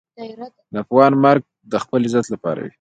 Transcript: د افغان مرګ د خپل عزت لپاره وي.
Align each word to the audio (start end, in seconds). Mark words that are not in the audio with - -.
د 0.73 0.75
افغان 0.83 1.11
مرګ 1.23 1.43
د 1.71 1.73
خپل 1.83 1.99
عزت 2.07 2.25
لپاره 2.33 2.59
وي. 2.61 2.69